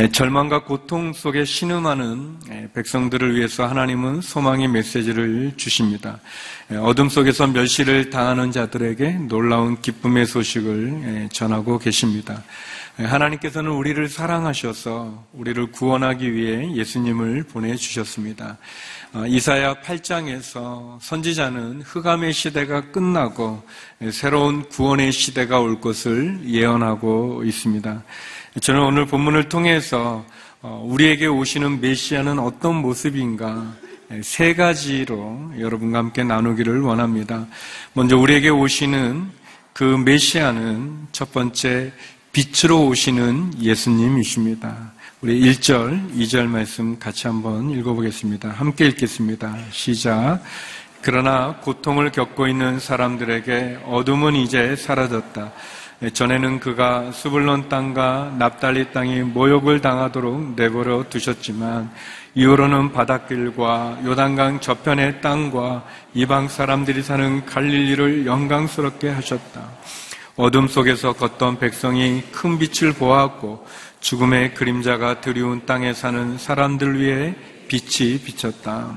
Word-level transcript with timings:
예, 0.00 0.08
절망과 0.12 0.62
고통 0.62 1.12
속에 1.12 1.44
신음하는 1.44 2.36
예, 2.52 2.68
백성들을 2.72 3.34
위해서 3.34 3.66
하나님은 3.66 4.20
소망의 4.20 4.68
메시지를 4.68 5.54
주십니다. 5.56 6.20
예, 6.70 6.76
어둠 6.76 7.08
속에서 7.08 7.48
멸시를 7.48 8.08
당하는 8.08 8.52
자들에게 8.52 9.10
놀라운 9.28 9.80
기쁨의 9.80 10.26
소식을 10.26 11.00
예, 11.02 11.28
전하고 11.32 11.78
계십니다. 11.78 12.44
예, 13.00 13.04
하나님께서는 13.04 13.70
우리를 13.70 14.08
사랑하셔서 14.08 15.24
우리를 15.32 15.70
구원하기 15.70 16.34
위해 16.34 16.74
예수님을 16.74 17.44
보내주셨습니다. 17.44 18.58
어, 19.12 19.24
이사야 19.24 19.74
8장에서 19.82 20.98
선지자는 21.00 21.82
흑암의 21.82 22.32
시대가 22.32 22.90
끝나고 22.90 23.62
예, 24.02 24.10
새로운 24.10 24.68
구원의 24.68 25.12
시대가 25.12 25.60
올 25.60 25.80
것을 25.80 26.40
예언하고 26.44 27.44
있습니다. 27.44 28.02
저는 28.60 28.80
오늘 28.80 29.06
본문을 29.06 29.48
통해서 29.48 30.26
어, 30.60 30.84
우리에게 30.84 31.26
오시는 31.26 31.80
메시아는 31.80 32.40
어떤 32.40 32.82
모습인가 32.82 33.76
예, 34.10 34.22
세 34.22 34.56
가지로 34.56 35.52
여러분과 35.56 35.98
함께 35.98 36.24
나누기를 36.24 36.80
원합니다. 36.80 37.46
먼저 37.92 38.18
우리에게 38.18 38.48
오시는 38.48 39.30
그 39.72 39.84
메시아는 39.84 41.06
첫 41.12 41.32
번째 41.32 41.92
빛으로 42.38 42.86
오시는 42.86 43.60
예수님이십니다. 43.60 44.92
우리 45.22 45.40
1절, 45.40 46.14
2절 46.14 46.46
말씀 46.46 46.96
같이 46.96 47.26
한번 47.26 47.68
읽어보겠습니다. 47.72 48.50
함께 48.50 48.86
읽겠습니다. 48.86 49.56
시작. 49.72 50.40
그러나 51.02 51.56
고통을 51.56 52.12
겪고 52.12 52.46
있는 52.46 52.78
사람들에게 52.78 53.80
어둠은 53.86 54.36
이제 54.36 54.76
사라졌다. 54.76 55.52
전에는 56.12 56.60
그가 56.60 57.10
수불론 57.10 57.68
땅과 57.68 58.36
납달리 58.38 58.92
땅이 58.92 59.22
모욕을 59.22 59.80
당하도록 59.80 60.54
내버려 60.54 61.06
두셨지만 61.10 61.90
이후로는 62.36 62.92
바닷길과 62.92 64.02
요단강 64.04 64.60
저편의 64.60 65.22
땅과 65.22 65.84
이방 66.14 66.46
사람들이 66.46 67.02
사는 67.02 67.44
갈릴리를 67.44 68.26
영광스럽게 68.26 69.08
하셨다. 69.08 69.68
어둠 70.38 70.68
속에서 70.68 71.14
걷던 71.14 71.58
백성이 71.58 72.22
큰 72.30 72.60
빛을 72.60 72.92
보았고 72.92 73.66
죽음의 73.98 74.54
그림자가 74.54 75.20
드리운 75.20 75.66
땅에 75.66 75.92
사는 75.92 76.38
사람들 76.38 77.00
위해 77.00 77.34
빛이 77.66 78.20
비쳤다. 78.20 78.94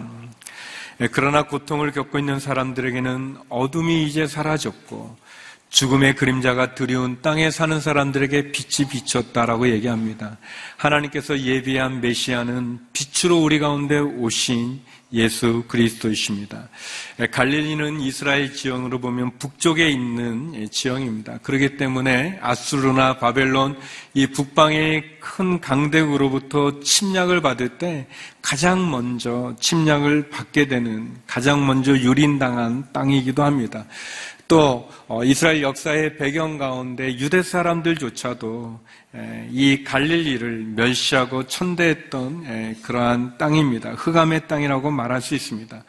그러나 1.12 1.42
고통을 1.42 1.94
겪고 1.94 2.20
있는 2.20 2.40
사람들에게는 2.40 3.38
어둠이 3.50 4.04
이제 4.04 4.28
사라졌고 4.28 5.18
죽음의 5.72 6.16
그림자가 6.16 6.76
드리운 6.76 7.24
땅에 7.24 7.50
사는 7.50 7.82
사람들에게 7.82 8.52
빛이 8.52 8.88
비쳤다라고 8.88 9.70
얘기합니다. 9.70 10.38
하나님께서 10.78 11.40
예비한 11.40 12.02
메시아는 12.02 12.78
빛으로 12.94 13.42
우리 13.42 13.58
가운데 13.58 13.98
오신 13.98 14.80
예수 15.14 15.64
그리스도이십니다. 15.68 16.70
갈릴리는 17.32 18.00
이스라엘 18.00 18.54
지형으로 18.54 19.00
보면 19.00 19.38
북쪽에 19.38 19.90
있는 19.90 20.70
지형입니다. 20.72 21.40
그렇기 21.40 21.78
때문에 21.78 22.40
아수르나 22.42 23.18
바벨론 23.18 23.78
이 24.14 24.28
북방의 24.28 25.20
큰 25.20 25.60
강대국으로부터 25.60 26.80
침략을 26.80 27.42
받을 27.42 27.78
때 27.78 28.08
가장 28.42 28.90
먼저 28.90 29.56
침략을 29.60 30.30
받게 30.30 30.68
되는 30.68 31.12
가장 31.28 31.66
먼저 31.66 31.92
유린당한 31.92 32.88
땅이기도 32.94 33.44
합니다. 33.44 33.86
또 34.52 34.86
어, 35.08 35.24
이스라엘 35.24 35.62
역사의 35.62 36.18
배경 36.18 36.58
가운데 36.58 37.08
유대 37.14 37.42
사람들조차도 37.42 38.82
이 39.50 39.82
갈릴리를 39.86 40.74
멸시하고 40.76 41.48
천대했던 41.48 42.82
그러한 42.82 43.38
땅입니다. 43.38 43.92
흑암의 43.92 44.50
땅이라고 44.50 44.92
말할 44.92 45.22
수 45.22 45.36
있습니다. 45.36 45.82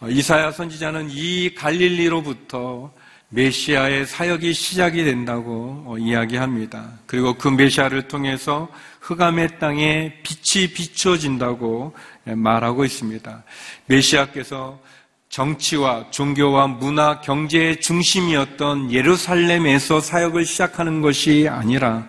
어, 0.00 0.08
이사야 0.08 0.52
선지자는 0.52 1.08
이 1.10 1.54
갈릴리로부터 1.54 2.90
메시아의 3.28 4.06
사역이 4.06 4.54
시작이 4.54 5.04
된다고 5.04 5.84
어, 5.86 5.98
이야기합니다. 5.98 7.00
그리고 7.04 7.34
그 7.34 7.48
메시아를 7.48 8.08
통해서 8.08 8.70
흑암의 9.02 9.58
땅에 9.58 10.14
빛이 10.22 10.72
비춰진다고 10.72 11.94
말하고 12.24 12.86
있습니다. 12.86 13.44
메시아께서 13.84 14.80
정치와 15.28 16.10
종교와 16.10 16.66
문화, 16.66 17.20
경제의 17.20 17.80
중심이었던 17.80 18.92
예루살렘에서 18.92 20.00
사역을 20.00 20.44
시작하는 20.44 21.00
것이 21.00 21.46
아니라 21.48 22.08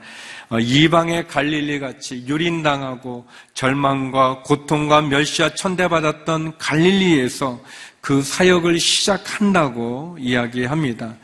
어, 0.49 0.59
이방의 0.59 1.27
갈릴리 1.27 1.79
같이 1.79 2.25
유린당하고 2.27 3.27
절망과 3.53 4.41
고통과 4.41 5.01
멸시와 5.01 5.53
천대받았던 5.53 6.57
갈릴리에서 6.57 7.61
그 8.01 8.23
사역을 8.23 8.79
시작한다고 8.79 10.17
이야기합니다. 10.19 11.15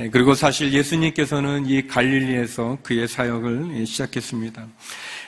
예, 0.00 0.08
그리고 0.08 0.34
사실 0.34 0.72
예수님께서는 0.72 1.66
이 1.66 1.86
갈릴리에서 1.86 2.78
그의 2.82 3.06
사역을 3.06 3.86
시작했습니다. 3.86 4.66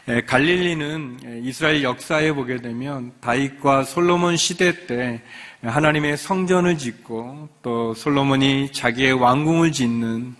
예, 0.08 0.20
갈릴리는 0.22 1.42
이스라엘 1.44 1.82
역사에 1.82 2.32
보게 2.32 2.56
되면 2.56 3.12
다윗과 3.20 3.84
솔로몬 3.84 4.36
시대 4.36 4.86
때 4.86 5.22
하나님의 5.64 6.18
성전을 6.18 6.76
짓고 6.76 7.48
또 7.62 7.94
솔로몬이 7.94 8.70
자기의 8.70 9.14
왕궁을 9.14 9.72
짓는 9.72 10.36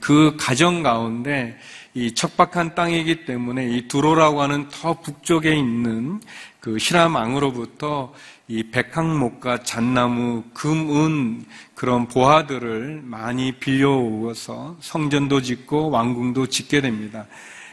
그 0.00 0.36
가정 0.38 0.82
가운데 0.82 1.58
이 1.94 2.14
척박한 2.14 2.74
땅이기 2.74 3.24
때문에 3.24 3.68
이 3.68 3.88
두로라고 3.88 4.42
하는 4.42 4.68
더 4.68 5.00
북쪽에 5.00 5.56
있는 5.56 6.20
그 6.60 6.76
히라망으로부터 6.78 8.12
이 8.48 8.64
백항목과 8.64 9.62
잣나무, 9.62 10.44
금, 10.52 10.90
은 10.90 11.44
그런 11.74 12.06
보화들을 12.06 13.00
많이 13.04 13.52
빌려오어서 13.52 14.76
성전도 14.80 15.40
짓고 15.40 15.90
왕궁도 15.90 16.48
짓게 16.48 16.80
됩니다. 16.80 17.26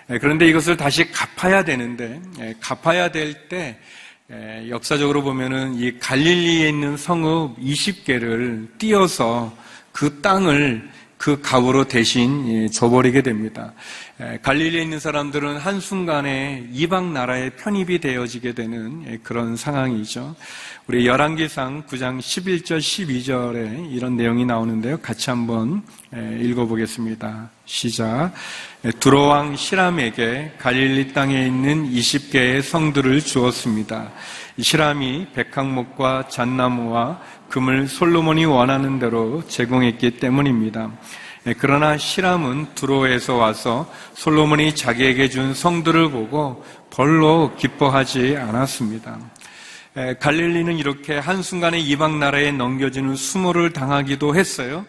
그런데 0.08 0.48
이것을 0.48 0.78
다시 0.78 1.12
갚아야 1.12 1.66
되는데 1.66 2.22
갚아야 2.62 3.12
될때 3.12 3.58
예, 3.58 3.78
역사적으로 4.68 5.24
보면은 5.24 5.76
이 5.76 5.98
갈릴리에 6.00 6.68
있는 6.68 6.98
성읍 6.98 7.60
20개를 7.60 8.68
띄어서 8.78 9.56
그 9.94 10.20
땅을 10.22 10.90
그 11.18 11.42
값으로 11.42 11.86
대신 11.86 12.48
예, 12.50 12.68
줘버리게 12.68 13.22
됩니다. 13.22 13.74
예, 14.20 14.40
갈릴리에 14.42 14.82
있는 14.82 15.00
사람들은 15.00 15.58
한순간에 15.58 16.68
이방 16.74 17.14
나라에 17.14 17.52
편입이 17.52 18.00
되어지게 18.00 18.54
되는 18.54 19.20
그런 19.22 19.56
상황이죠. 19.56 20.36
우리 20.88 21.06
열왕기상 21.06 21.84
9장 21.84 22.18
11절 22.18 22.80
12절에 22.80 23.94
이런 23.94 24.18
내용이 24.18 24.44
나오는데요. 24.44 24.98
같이 25.02 25.30
한번 25.30 25.84
읽어 26.42 26.66
보겠습니다. 26.66 27.52
시작. 27.66 28.32
두로왕 29.00 29.56
시람에게 29.56 30.54
갈릴리 30.58 31.14
땅에 31.14 31.46
있는 31.46 31.88
20개의 31.88 32.64
성들을 32.64 33.22
주었습니다. 33.22 34.12
시람이 34.60 35.28
백항목과 35.36 36.28
잣나무와 36.28 37.22
금을 37.50 37.88
솔로몬이 37.88 38.46
원하는 38.46 38.98
대로 38.98 39.48
제공했기 39.48 40.18
때문입니다. 40.18 40.92
그러나 41.58 41.98
시람은 41.98 42.76
두로에서 42.76 43.36
와서 43.36 43.92
솔로몬이 44.14 44.76
자기에게 44.76 45.30
준 45.30 45.54
성들을 45.54 46.12
보고 46.12 46.66
별로 46.90 47.56
기뻐하지 47.56 48.36
않았습니다. 48.38 49.18
갈릴리는 50.20 50.78
이렇게 50.78 51.18
한순간에 51.18 51.80
이방 51.80 52.20
나라에 52.20 52.52
넘겨지는 52.52 53.16
수모를 53.16 53.72
당하기도 53.74 54.36
했어요. 54.36 54.86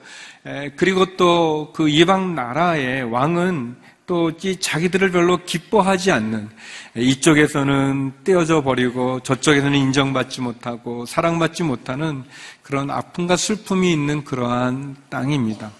그리고 0.76 1.16
또 1.16 1.70
그 1.74 1.88
이방 1.88 2.34
나라의 2.34 3.04
왕은 3.04 3.76
또 4.06 4.32
자기들을 4.36 5.10
별로 5.12 5.44
기뻐하지 5.44 6.10
않는 6.10 6.48
이쪽에서는 6.96 8.12
떼어져 8.24 8.62
버리고 8.62 9.20
저쪽에서는 9.20 9.78
인정받지 9.78 10.40
못하고 10.40 11.04
사랑받지 11.04 11.62
못하는 11.62 12.24
그런 12.62 12.90
아픔과 12.90 13.36
슬픔이 13.36 13.92
있는 13.92 14.24
그러한 14.24 14.96
땅입니다. 15.10 15.70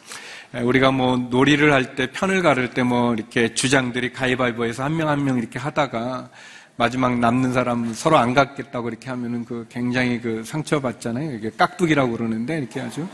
우리가 0.54 0.90
뭐 0.90 1.16
놀이를 1.16 1.72
할 1.72 1.94
때 1.94 2.10
편을 2.10 2.42
가를 2.42 2.70
때 2.70 2.82
뭐 2.82 3.14
이렇게 3.14 3.52
주장들이 3.54 4.12
가위바위보해서 4.12 4.82
한 4.84 4.92
명 4.96 5.08
한 5.08 5.24
명 5.24 5.36
이렇게 5.38 5.58
하다가 5.58 6.30
마지막 6.78 7.19
남는 7.19 7.52
사람 7.52 7.92
서로 7.92 8.19
안 8.19 8.34
갖겠다고 8.34 8.88
이렇게 8.88 9.10
하면은 9.10 9.44
그 9.44 9.66
굉장히 9.69 10.20
그 10.20 10.44
상처받잖아요. 10.44 11.32
이게 11.34 11.50
깍두기라고 11.50 12.12
그러는데 12.12 12.58
이렇게 12.58 12.80
아주. 12.80 13.04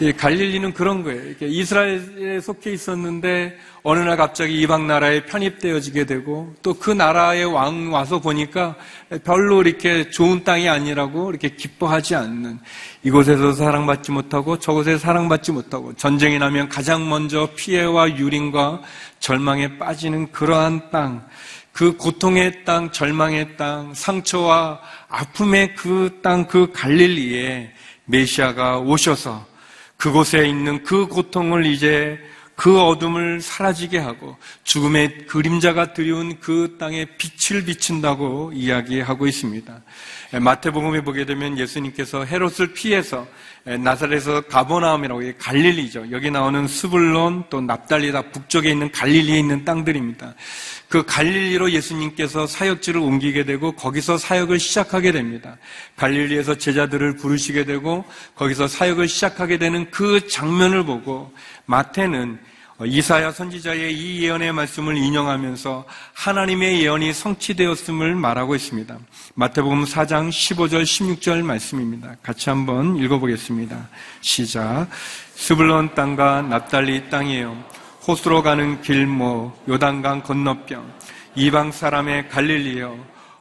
이 0.00 0.12
갈릴리는 0.12 0.72
그런 0.74 1.04
거예요. 1.04 1.22
이렇게 1.22 1.46
이스라엘에 1.46 2.40
속해 2.40 2.72
있었는데 2.72 3.56
어느 3.84 4.00
날 4.00 4.16
갑자기 4.16 4.60
이방 4.60 4.88
나라에 4.88 5.24
편입되어지게 5.26 6.06
되고 6.06 6.52
또 6.62 6.74
그 6.74 6.90
나라의 6.90 7.44
왕 7.44 7.92
와서 7.92 8.20
보니까 8.20 8.76
별로 9.24 9.60
이렇게 9.62 10.10
좋은 10.10 10.42
땅이 10.42 10.68
아니라고 10.68 11.30
이렇게 11.30 11.50
기뻐하지 11.50 12.14
않는 12.14 12.58
이곳에서 13.02 13.52
사랑받지 13.52 14.10
못하고 14.10 14.58
저곳에서 14.58 14.98
사랑받지 14.98 15.52
못하고 15.52 15.92
전쟁이 15.94 16.38
나면 16.38 16.68
가장 16.68 17.08
먼저 17.08 17.48
피해와 17.54 18.16
유린과 18.16 18.82
절망에 19.20 19.78
빠지는 19.78 20.30
그러한 20.32 20.90
땅, 20.90 21.26
그 21.78 21.96
고통의 21.96 22.64
땅, 22.64 22.90
절망의 22.90 23.56
땅, 23.56 23.94
상처와 23.94 24.80
아픔의 25.06 25.76
그 25.76 26.18
땅, 26.24 26.48
그 26.48 26.72
갈릴리에 26.72 27.72
메시아가 28.04 28.80
오셔서 28.80 29.46
그곳에 29.96 30.48
있는 30.48 30.82
그 30.82 31.06
고통을 31.06 31.66
이제 31.66 32.18
그 32.56 32.80
어둠을 32.80 33.40
사라지게 33.40 33.98
하고 33.98 34.36
죽음의 34.64 35.28
그림자가 35.28 35.92
드리운 35.92 36.40
그 36.40 36.74
땅에 36.80 37.06
빛을 37.16 37.64
비춘다고 37.64 38.50
이야기하고 38.52 39.28
있습니다. 39.28 39.80
마태복음에 40.32 41.02
보게 41.02 41.24
되면 41.24 41.58
예수님께서 41.58 42.24
헤롯을 42.24 42.74
피해서 42.74 43.26
나사렛에서 43.64 44.42
가보나움이라고 44.42 45.22
갈릴리죠. 45.38 46.10
여기 46.10 46.30
나오는 46.30 46.66
스불론 46.66 47.44
또 47.48 47.60
납달리다 47.62 48.30
북쪽에 48.30 48.70
있는 48.70 48.92
갈릴리에 48.92 49.38
있는 49.38 49.64
땅들입니다. 49.64 50.34
그 50.88 51.04
갈릴리로 51.04 51.70
예수님께서 51.72 52.46
사역지를 52.46 53.00
옮기게 53.00 53.44
되고 53.44 53.72
거기서 53.72 54.18
사역을 54.18 54.58
시작하게 54.58 55.12
됩니다. 55.12 55.56
갈릴리에서 55.96 56.56
제자들을 56.56 57.16
부르시게 57.16 57.64
되고 57.64 58.04
거기서 58.34 58.68
사역을 58.68 59.08
시작하게 59.08 59.56
되는 59.56 59.90
그 59.90 60.26
장면을 60.28 60.84
보고 60.84 61.32
마태는 61.66 62.38
이사야 62.86 63.32
선지자의 63.32 63.92
이 63.92 64.22
예언의 64.22 64.52
말씀을 64.52 64.96
인용하면서 64.96 65.84
하나님의 66.14 66.80
예언이 66.80 67.12
성취되었음을 67.12 68.14
말하고 68.14 68.54
있습니다. 68.54 68.96
마태복음 69.34 69.84
4장 69.84 70.28
15절 70.28 70.84
16절 70.84 71.42
말씀입니다. 71.42 72.14
같이 72.22 72.50
한번 72.50 72.96
읽어보겠습니다. 72.96 73.88
시작. 74.20 74.86
스불론 75.34 75.94
땅과 75.96 76.42
납달리 76.42 77.10
땅이에요. 77.10 77.64
호수로 78.06 78.42
가는 78.42 78.80
길모 78.80 79.52
요단강 79.68 80.22
건너편 80.22 80.84
이방 81.34 81.72
사람의 81.72 82.28
갈릴리여 82.28 82.96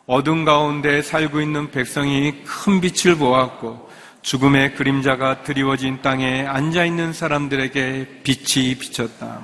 어둠 0.07 0.45
가운데 0.45 1.01
살고 1.03 1.41
있는 1.41 1.69
백성이 1.69 2.43
큰 2.43 2.81
빛을 2.81 3.17
보았고 3.17 3.86
죽음의 4.27 4.75
그림자가 4.75 5.43
드리워진 5.43 6.01
땅에 6.01 6.45
앉아 6.45 6.83
있는 6.83 7.13
사람들에게 7.13 8.23
빛이 8.23 8.75
비쳤다. 8.75 9.39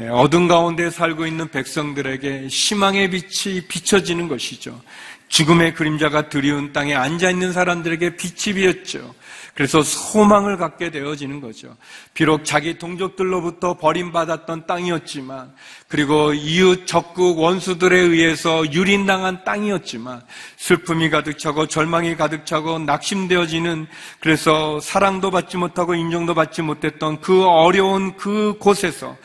예, 0.00 0.08
어둠 0.08 0.48
가운데 0.48 0.88
살고 0.88 1.26
있는 1.26 1.50
백성들에게 1.50 2.46
희망의 2.46 3.10
빛이 3.10 3.66
비춰지는 3.68 4.28
것이죠. 4.28 4.80
죽음의 5.28 5.74
그림자가 5.74 6.28
드리운 6.28 6.72
땅에 6.72 6.94
앉아 6.94 7.30
있는 7.30 7.52
사람들에게 7.52 8.16
빛이 8.16 8.54
비었죠. 8.54 9.14
그래서 9.56 9.82
소망을 9.82 10.58
갖게 10.58 10.90
되어지는 10.90 11.40
거죠. 11.40 11.74
비록 12.12 12.44
자기 12.44 12.76
동족들로부터 12.76 13.78
버림받았던 13.78 14.66
땅이었지만, 14.66 15.50
그리고 15.88 16.34
이웃 16.34 16.86
적국 16.86 17.38
원수들에 17.38 17.98
의해서 17.98 18.70
유린당한 18.70 19.44
땅이었지만, 19.44 20.20
슬픔이 20.58 21.08
가득 21.08 21.38
차고 21.38 21.68
절망이 21.68 22.16
가득 22.16 22.44
차고 22.44 22.80
낙심되어지는, 22.80 23.86
그래서 24.20 24.78
사랑도 24.80 25.30
받지 25.30 25.56
못하고 25.56 25.94
인정도 25.94 26.34
받지 26.34 26.60
못했던 26.60 27.18
그 27.22 27.46
어려운 27.46 28.14
그 28.18 28.56
곳에서 28.58 29.16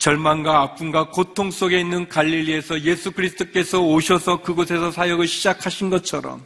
절망과 0.00 0.62
아픔과 0.62 1.10
고통 1.10 1.50
속에 1.50 1.78
있는 1.78 2.08
갈릴리에서 2.08 2.80
예수 2.84 3.12
그리스도께서 3.12 3.82
오셔서 3.82 4.40
그곳에서 4.40 4.90
사역을 4.90 5.28
시작하신 5.28 5.90
것처럼 5.90 6.44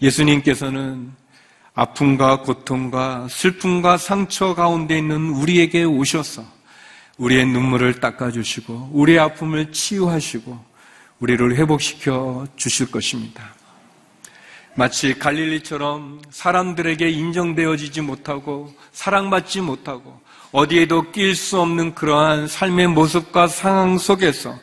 예수님께서는 0.00 1.12
아픔과 1.74 2.42
고통과 2.42 3.26
슬픔과 3.28 3.96
상처 3.96 4.54
가운데 4.54 4.96
있는 4.96 5.30
우리에게 5.30 5.82
오셔서 5.82 6.44
우리의 7.18 7.46
눈물을 7.46 7.98
닦아주시고 7.98 8.90
우리의 8.92 9.18
아픔을 9.18 9.72
치유하시고 9.72 10.64
우리를 11.18 11.56
회복시켜 11.56 12.46
주실 12.54 12.92
것입니다. 12.92 13.52
마치 14.76 15.18
갈릴리처럼 15.18 16.22
사람들에게 16.30 17.10
인정되어지지 17.10 18.00
못하고 18.02 18.72
사랑받지 18.92 19.60
못하고 19.60 20.19
어디에도 20.52 21.12
낄 21.12 21.36
수 21.36 21.60
없는 21.60 21.94
그러한 21.94 22.48
삶의 22.48 22.88
모습과 22.88 23.46
상황 23.46 23.98
속에서 23.98 24.58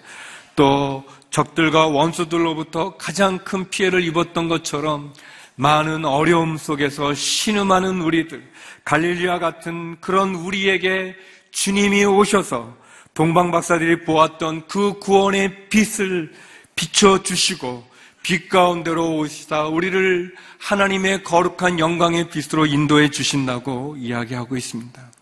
또 0.55 1.03
적들과 1.29 1.87
원수들로부터 1.87 2.97
가장 2.97 3.37
큰 3.39 3.69
피해를 3.69 4.03
입었던 4.03 4.49
것처럼 4.49 5.13
많은 5.55 6.05
어려움 6.05 6.57
속에서 6.57 7.13
신음하는 7.13 8.01
우리들, 8.01 8.43
갈릴리와 8.85 9.39
같은 9.39 9.97
그런 10.01 10.35
우리에게 10.35 11.15
주님이 11.51 12.05
오셔서 12.05 12.75
동방 13.13 13.51
박사들이 13.51 14.03
보았던 14.03 14.67
그 14.67 14.99
구원의 14.99 15.69
빛을 15.69 16.31
비춰 16.75 17.23
주시고 17.23 17.87
빛 18.21 18.49
가운데로 18.49 19.17
오시다 19.17 19.67
우리를 19.67 20.35
하나님의 20.59 21.23
거룩한 21.23 21.79
영광의 21.79 22.29
빛으로 22.29 22.65
인도해 22.65 23.09
주신다고 23.09 23.95
이야기하고 23.97 24.57
있습니다. 24.57 25.16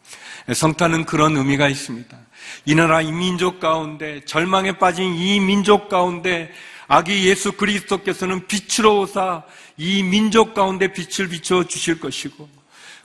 성탄은 0.53 1.05
그런 1.05 1.37
의미가 1.37 1.67
있습니다. 1.69 2.17
이 2.65 2.75
나라 2.75 3.01
이 3.01 3.11
민족 3.11 3.59
가운데 3.59 4.21
절망에 4.25 4.77
빠진 4.77 5.15
이 5.15 5.39
민족 5.39 5.89
가운데 5.89 6.51
아기 6.87 7.27
예수 7.27 7.53
그리스도께서는 7.53 8.47
빛으로 8.47 9.01
오사 9.01 9.43
이 9.77 10.03
민족 10.03 10.53
가운데 10.53 10.91
빛을 10.91 11.29
비춰 11.29 11.63
주실 11.63 11.99
것이고 11.99 12.47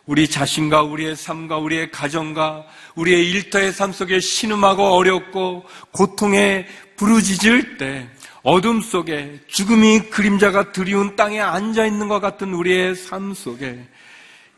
우리 0.06 0.28
자신과 0.28 0.82
우리의 0.82 1.16
삶과 1.16 1.58
우리의 1.58 1.90
가정과 1.90 2.64
우리의 2.94 3.30
일터의 3.30 3.72
삶 3.72 3.92
속에 3.92 4.20
신음하고 4.20 4.82
어렵고 4.82 5.64
고통에 5.92 6.66
부르짖을 6.96 7.78
때 7.78 8.08
어둠 8.42 8.80
속에 8.80 9.40
죽음이 9.46 10.10
그림자가 10.10 10.72
드리운 10.72 11.16
땅에 11.16 11.40
앉아 11.40 11.86
있는 11.86 12.08
것 12.08 12.20
같은 12.20 12.52
우리의 12.54 12.94
삶 12.94 13.34
속에 13.34 13.86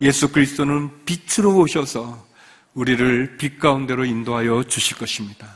예수 0.01 0.33
그리스도는 0.33 1.05
빛으로 1.05 1.57
오셔서 1.59 2.32
우리를 2.75 3.37
빛 3.37 3.59
가운데로 3.59 4.05
인도하여 4.05 4.65
주실 4.65 4.97
것입니다. 4.97 5.47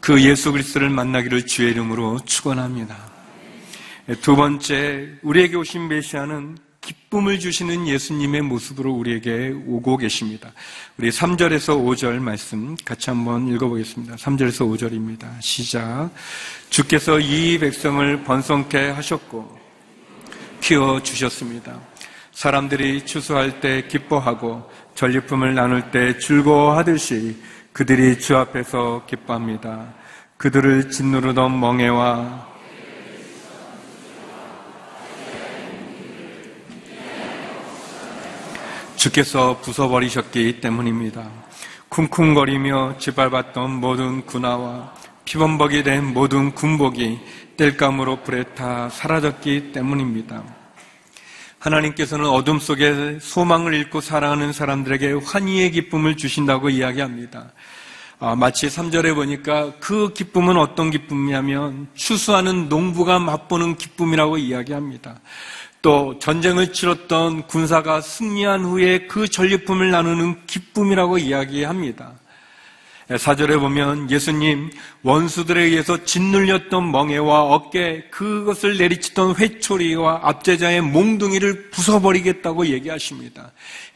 그 0.00 0.22
예수 0.22 0.52
그리스도를 0.52 0.90
만나기를 0.90 1.46
주의 1.46 1.70
이름으로 1.70 2.20
축원합니다. 2.24 2.96
두 4.22 4.36
번째, 4.36 5.10
우리에게 5.22 5.56
오신 5.56 5.88
메시아는 5.88 6.58
기쁨을 6.80 7.38
주시는 7.38 7.86
예수님의 7.86 8.42
모습으로 8.42 8.92
우리에게 8.92 9.54
오고 9.66 9.98
계십니다. 9.98 10.52
우리 10.96 11.10
3절에서 11.10 11.84
5절 11.84 12.18
말씀 12.18 12.74
같이 12.84 13.10
한번 13.10 13.48
읽어보겠습니다. 13.48 14.16
3절에서 14.16 14.78
5절입니다. 14.78 15.28
시작. 15.40 16.10
주께서 16.70 17.18
이 17.18 17.58
백성을 17.58 18.24
번성케 18.24 18.88
하셨고 18.90 19.58
키워 20.60 21.02
주셨습니다. 21.02 21.78
사람들이 22.32 23.04
추수할 23.04 23.60
때 23.60 23.86
기뻐하고 23.88 24.70
전리품을 24.98 25.54
나눌 25.54 25.92
때 25.92 26.18
즐거워하듯이 26.18 27.40
그들이 27.72 28.18
주 28.18 28.36
앞에서 28.36 29.06
기뻐합니다. 29.06 29.94
그들을 30.36 30.90
짓누르던 30.90 31.60
멍해와 31.60 32.48
주께서 38.96 39.60
부숴버리셨기 39.62 40.60
때문입니다. 40.60 41.30
쿵쿵거리며 41.90 42.96
짓밟았던 42.98 43.70
모든 43.70 44.26
군화와 44.26 44.94
피범벅이 45.24 45.84
된 45.84 46.12
모든 46.12 46.52
군복이 46.56 47.20
땔감으로 47.56 48.24
불에 48.24 48.42
타 48.56 48.88
사라졌기 48.88 49.70
때문입니다. 49.70 50.57
하나님께서는 51.58 52.26
어둠 52.26 52.58
속에 52.58 53.18
소망을 53.20 53.74
잃고 53.74 54.00
살아가는 54.00 54.52
사람들에게 54.52 55.12
환희의 55.24 55.72
기쁨을 55.72 56.16
주신다고 56.16 56.70
이야기합니다. 56.70 57.52
아, 58.20 58.34
마치 58.34 58.66
3절에 58.66 59.14
보니까 59.14 59.72
그 59.78 60.12
기쁨은 60.12 60.56
어떤 60.56 60.90
기쁨이냐면 60.90 61.88
추수하는 61.94 62.68
농부가 62.68 63.18
맛보는 63.18 63.76
기쁨이라고 63.76 64.38
이야기합니다. 64.38 65.20
또 65.82 66.18
전쟁을 66.18 66.72
치렀던 66.72 67.46
군사가 67.46 68.00
승리한 68.00 68.64
후에 68.64 69.06
그 69.06 69.28
전리품을 69.28 69.90
나누는 69.92 70.46
기쁨이라고 70.46 71.18
이야기합니다. 71.18 72.14
사절에 73.16 73.56
보면 73.56 74.10
예수님 74.10 74.70
원수들에 75.02 75.62
의해서 75.62 76.04
짓눌렸던 76.04 76.90
멍에와 76.90 77.42
어깨 77.44 78.04
그것을 78.10 78.76
내리치던 78.76 79.36
회초리와 79.36 80.20
압제자의 80.24 80.82
몽둥이를 80.82 81.70
부숴버리겠다고 81.70 82.66
얘기하십니다. 82.66 83.52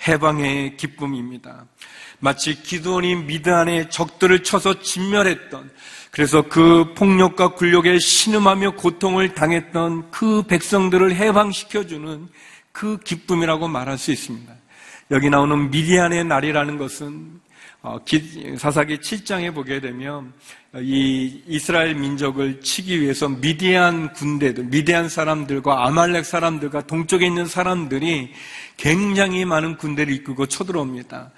해방의 0.08 0.78
기쁨입니다. 0.78 1.66
마치 2.20 2.62
기도원이 2.62 3.16
미드안의 3.16 3.90
적들을 3.90 4.44
쳐서 4.44 4.80
진멸했던 4.80 5.70
그래서 6.10 6.42
그 6.42 6.94
폭력과 6.94 7.54
굴욕에 7.54 7.98
신음하며 7.98 8.76
고통을 8.76 9.34
당했던 9.34 10.10
그 10.10 10.42
백성들을 10.44 11.14
해방시켜주는 11.16 12.28
그 12.70 12.98
기쁨이라고 12.98 13.68
말할 13.68 13.98
수 13.98 14.10
있습니다. 14.10 14.54
여기 15.10 15.28
나오는 15.28 15.70
미디안의 15.70 16.24
날이라는 16.24 16.78
것은 16.78 17.40
어, 17.40 17.51
사사기 18.58 18.98
7장에 18.98 19.52
보게 19.52 19.80
되면 19.80 20.32
이 20.76 21.42
이스라엘 21.48 21.96
민족을 21.96 22.60
치기 22.60 23.00
위해서 23.00 23.28
미디안 23.28 24.12
군대들, 24.12 24.64
미디안 24.66 25.08
사람들과 25.08 25.86
아말렉 25.86 26.24
사람들과 26.24 26.86
동쪽에 26.86 27.26
있는 27.26 27.46
사람들이 27.46 28.32
굉장히 28.76 29.44
많은 29.44 29.76
군대를 29.78 30.14
이끌고 30.14 30.46
쳐들어옵니다. 30.46 31.32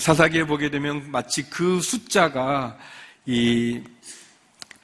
사사기에 0.00 0.44
보게 0.44 0.70
되면 0.70 1.08
마치 1.12 1.48
그 1.48 1.80
숫자가 1.80 2.76
이 3.24 3.80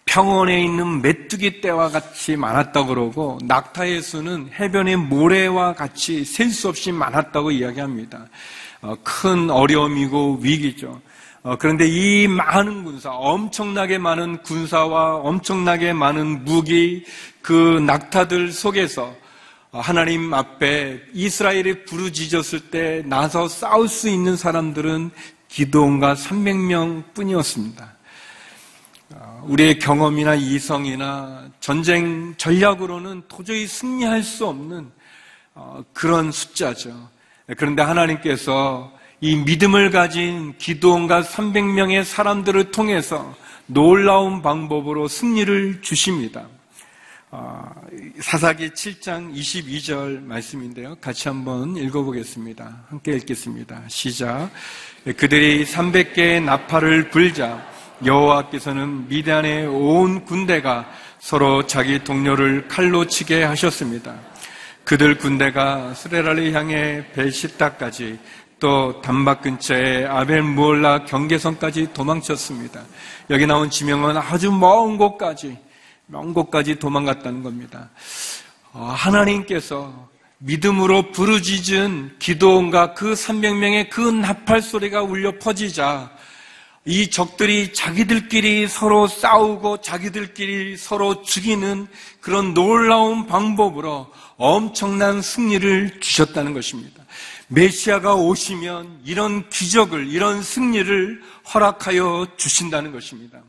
평원에 0.04 0.62
있는 0.62 1.02
메뚜기 1.02 1.60
떼와 1.62 1.88
같이 1.88 2.36
많았다고 2.36 2.86
그러고 2.88 3.38
낙타의 3.44 4.02
수는 4.02 4.50
해변의 4.52 4.96
모래와 4.96 5.74
같이 5.74 6.24
셀 6.24 6.50
수 6.50 6.68
없이 6.68 6.92
많았다고 6.92 7.50
이야기합니다. 7.50 8.28
어, 8.82 8.96
큰 9.04 9.48
어려움이고 9.48 10.40
위기죠. 10.42 11.00
어, 11.44 11.56
그런데 11.56 11.86
이 11.86 12.26
많은 12.26 12.84
군사, 12.84 13.10
엄청나게 13.10 13.98
많은 13.98 14.42
군사와 14.42 15.16
엄청나게 15.16 15.92
많은 15.92 16.44
무기, 16.44 17.04
그 17.40 17.80
낙타들 17.86 18.52
속에서 18.52 19.14
하나님 19.70 20.34
앞에 20.34 21.00
이스라엘이 21.14 21.84
부르짖었을 21.84 22.70
때 22.70 23.02
나서 23.06 23.48
싸울 23.48 23.88
수 23.88 24.08
있는 24.08 24.36
사람들은 24.36 25.10
기도원과 25.48 26.14
300명 26.14 27.14
뿐이었습니다. 27.14 27.92
어, 29.14 29.44
우리의 29.46 29.78
경험이나 29.78 30.34
이성이나 30.34 31.48
전쟁 31.60 32.34
전략으로는 32.36 33.22
도저히 33.28 33.66
승리할 33.66 34.22
수 34.22 34.46
없는 34.46 34.90
어, 35.54 35.84
그런 35.92 36.32
숫자죠. 36.32 37.11
그런데 37.56 37.82
하나님께서 37.82 38.92
이 39.20 39.36
믿음을 39.36 39.90
가진 39.90 40.54
기도원과 40.58 41.22
300명의 41.22 42.04
사람들을 42.04 42.70
통해서 42.72 43.34
놀라운 43.66 44.42
방법으로 44.42 45.08
승리를 45.08 45.80
주십니다. 45.82 46.46
어, 47.30 47.64
사사기 48.20 48.70
7장 48.70 49.34
22절 49.34 50.22
말씀인데요. 50.22 50.96
같이 50.96 51.28
한번 51.28 51.76
읽어보겠습니다. 51.76 52.84
함께 52.88 53.12
읽겠습니다. 53.12 53.82
시작. 53.88 54.50
그들이 55.04 55.64
300개의 55.64 56.42
나팔을 56.42 57.08
불자 57.08 57.66
여호와께서는 58.04 59.08
미단의 59.08 59.66
온 59.66 60.24
군대가 60.24 60.90
서로 61.20 61.66
자기 61.66 62.02
동료를 62.02 62.68
칼로 62.68 63.06
치게 63.06 63.44
하셨습니다. 63.44 64.14
그들 64.84 65.16
군대가 65.18 65.94
스레라를 65.94 66.52
향해 66.54 67.04
벨시타까지 67.12 68.18
또 68.58 69.00
단박 69.02 69.42
근처에 69.42 70.04
아벨무올라 70.06 71.04
경계선까지 71.04 71.92
도망쳤습니다. 71.92 72.82
여기 73.30 73.46
나온 73.46 73.70
지명은 73.70 74.16
아주 74.16 74.52
먼 74.52 74.96
곳까지 74.98 75.58
먼 76.06 76.34
곳까지 76.34 76.78
도망갔다는 76.78 77.42
겁니다. 77.42 77.90
어, 78.72 78.92
하나님께서 78.96 80.08
믿음으로 80.38 81.12
부르짖은 81.12 82.16
기도원과 82.18 82.94
그 82.94 83.12
300명의 83.12 83.88
그 83.88 84.00
나팔 84.00 84.60
소리가 84.60 85.02
울려 85.02 85.38
퍼지자 85.38 86.10
이 86.84 87.10
적들이 87.10 87.72
자기들끼리 87.72 88.66
서로 88.66 89.06
싸우고 89.06 89.82
자기들끼리 89.82 90.76
서로 90.76 91.22
죽이는 91.22 91.86
그런 92.20 92.54
놀라운 92.54 93.26
방법으로 93.26 94.08
엄청난 94.36 95.22
승리를 95.22 96.00
주셨다는 96.00 96.54
것입니다. 96.54 97.04
메시아가 97.48 98.14
오시면 98.14 99.02
이런 99.04 99.48
기적을, 99.50 100.08
이런 100.08 100.42
승리를 100.42 101.22
허락하여 101.52 102.28
주신다는 102.36 102.92
것입니다. 102.92 103.42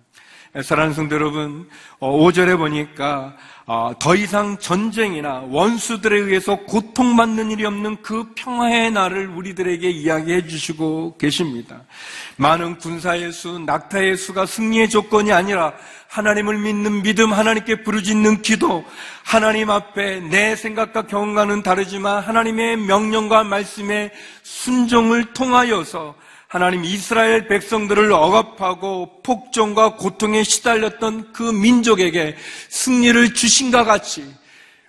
사랑하는 0.61 0.93
성도 0.93 1.15
여러분, 1.15 1.67
5절에 1.99 2.53
어, 2.53 2.57
보니까 2.57 3.35
어, 3.65 3.91
더 3.97 4.13
이상 4.13 4.55
전쟁이나 4.59 5.43
원수들에 5.49 6.15
의해서 6.15 6.57
고통받는 6.57 7.49
일이 7.49 7.65
없는 7.65 8.03
그 8.03 8.33
평화의 8.35 8.91
날을 8.91 9.29
우리들에게 9.29 9.89
이야기해 9.89 10.45
주시고 10.45 11.17
계십니다. 11.17 11.81
많은 12.35 12.77
군사의 12.77 13.31
수, 13.31 13.57
낙타의 13.65 14.15
수가 14.15 14.45
승리의 14.45 14.91
조건이 14.91 15.31
아니라 15.31 15.73
하나님을 16.09 16.59
믿는 16.59 17.01
믿음, 17.01 17.33
하나님께 17.33 17.81
부르짖는 17.81 18.43
기도, 18.43 18.85
하나님 19.23 19.71
앞에 19.71 20.19
내 20.19 20.55
생각과 20.55 21.07
경험과는 21.07 21.63
다르지만 21.63 22.21
하나님의 22.21 22.77
명령과 22.77 23.43
말씀에 23.43 24.11
순종을 24.43 25.33
통하여서 25.33 26.13
하나님 26.53 26.85
이스라엘 26.85 27.47
백성들을 27.47 28.11
억압하고 28.11 29.23
폭정과 29.23 29.95
고통에 29.95 30.43
시달렸던 30.43 31.33
그 31.33 31.41
민족에게 31.41 32.35
승리를 32.69 33.33
주신과 33.33 33.85
같이 33.85 34.23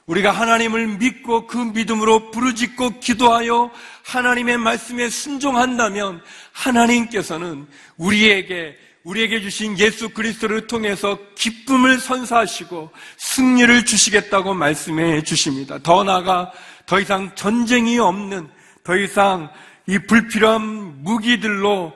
우리가 0.05 0.31
하나님을 0.31 0.99
믿고 0.99 1.47
그 1.47 1.57
믿음으로 1.57 2.31
부르짖고 2.33 3.01
기도하여 3.01 3.71
하나님의 4.05 4.59
말씀에 4.59 5.09
순종한다면 5.09 6.21
하나님께서는 6.53 7.67
우리에게 7.97 8.77
우리에게 9.05 9.41
주신 9.41 9.79
예수 9.79 10.11
그리스도를 10.11 10.67
통해서 10.67 11.19
기쁨을 11.35 11.99
선사하시고 11.99 12.91
승리를 13.17 13.87
주시겠다고 13.87 14.53
말씀해 14.53 15.23
주십니다. 15.23 15.79
더 15.83 16.05
나아가 16.05 16.53
더 16.85 17.01
이상 17.01 17.35
전쟁이 17.35 17.99
없는 17.99 18.51
더 18.83 18.99
이상 18.99 19.49
이 19.87 19.99
불필요한 19.99 21.03
무기들로 21.03 21.93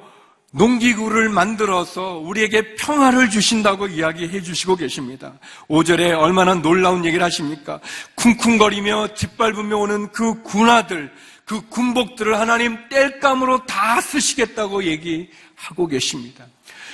농기구를 0.52 1.28
만들어서 1.28 2.18
우리에게 2.18 2.74
평화를 2.76 3.28
주신다고 3.28 3.86
이야기해 3.86 4.40
주시고 4.40 4.76
계십니다. 4.76 5.34
5절에 5.68 6.18
얼마나 6.18 6.54
놀라운 6.54 7.04
얘기를 7.04 7.24
하십니까? 7.24 7.80
쿵쿵거리며 8.14 9.14
짓밟으며 9.14 9.76
오는 9.76 10.10
그 10.10 10.42
군화들, 10.42 11.12
그 11.48 11.66
군복들을 11.70 12.38
하나님 12.38 12.76
뗄감으로 12.90 13.64
다 13.64 14.02
쓰시겠다고 14.02 14.84
얘기하고 14.84 15.86
계십니다. 15.86 16.44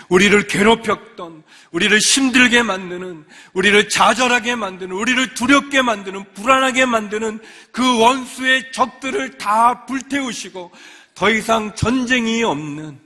우리를 0.08 0.46
괴롭혔던, 0.46 1.42
우리를 1.72 1.98
힘들게 1.98 2.62
만드는, 2.62 3.24
우리를 3.52 3.88
좌절하게 3.88 4.54
만드는, 4.54 4.94
우리를 4.94 5.34
두렵게 5.34 5.82
만드는, 5.82 6.32
불안하게 6.34 6.86
만드는 6.86 7.40
그 7.72 7.98
원수의 7.98 8.70
적들을 8.70 9.38
다 9.38 9.86
불태우시고 9.86 10.70
더 11.16 11.30
이상 11.30 11.74
전쟁이 11.74 12.44
없는, 12.44 13.00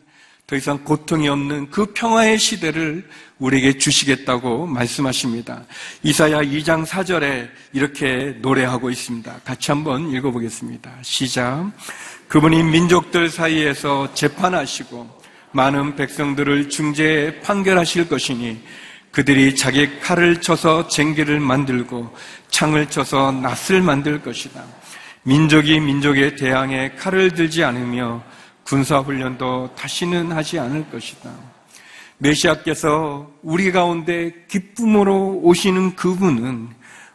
더 0.46 0.54
이상 0.54 0.84
고통이 0.84 1.30
없는 1.30 1.70
그 1.70 1.94
평화의 1.94 2.38
시대를 2.38 3.08
우리에게 3.38 3.78
주시겠다고 3.78 4.66
말씀하십니다. 4.66 5.64
이사야 6.02 6.42
2장 6.42 6.84
4절에 6.84 7.48
이렇게 7.72 8.36
노래하고 8.40 8.90
있습니다. 8.90 9.40
같이 9.44 9.70
한번 9.70 10.10
읽어보겠습니다. 10.10 10.90
시작. 11.02 11.70
그분이 12.28 12.62
민족들 12.64 13.30
사이에서 13.30 14.12
재판하시고 14.14 15.18
많은 15.52 15.96
백성들을 15.96 16.68
중재해 16.68 17.40
판결하실 17.40 18.08
것이니 18.08 18.60
그들이 19.10 19.56
자기 19.56 19.98
칼을 20.00 20.40
쳐서 20.40 20.86
쟁기를 20.88 21.40
만들고 21.40 22.14
창을 22.50 22.90
쳐서 22.90 23.32
낫을 23.32 23.82
만들 23.82 24.20
것이다. 24.20 24.62
민족이 25.22 25.80
민족에 25.80 26.36
대항해 26.36 26.92
칼을 26.96 27.32
들지 27.32 27.64
않으며 27.64 28.22
군사훈련도 28.64 29.74
다시는 29.76 30.32
하지 30.32 30.58
않을 30.58 30.90
것이다. 30.90 31.47
메시아께서 32.18 33.30
우리 33.42 33.70
가운데 33.72 34.32
기쁨으로 34.48 35.40
오시는 35.42 35.96
그분은 35.96 36.68